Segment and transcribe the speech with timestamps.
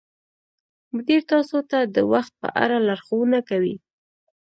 [0.95, 3.75] مدیر تاسو ته د وخت په اړه لارښوونه کوي.